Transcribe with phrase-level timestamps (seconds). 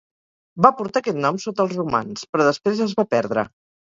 [0.65, 3.45] Va portar aquest nom sota els romans, però després es va perdre.